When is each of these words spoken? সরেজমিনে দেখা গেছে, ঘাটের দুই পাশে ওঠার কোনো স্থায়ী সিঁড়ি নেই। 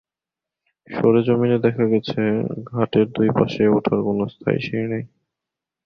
সরেজমিনে 0.87 1.57
দেখা 1.65 1.85
গেছে, 1.85 2.21
ঘাটের 2.71 3.07
দুই 3.15 3.29
পাশে 3.37 3.63
ওঠার 3.67 3.99
কোনো 4.07 4.23
স্থায়ী 4.27 4.59
সিঁড়ি 4.59 4.87
নেই। 4.93 5.03